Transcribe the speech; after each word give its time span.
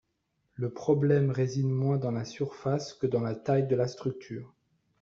Le 0.55 0.71
problème 0.73 1.29
réside 1.29 1.67
moins 1.67 1.99
dans 1.99 2.09
la 2.09 2.25
surface 2.25 2.93
que 2.95 3.05
dans 3.05 3.21
la 3.21 3.35
taille 3.35 3.67
de 3.67 3.75
la 3.75 3.87
structure. 3.87 4.51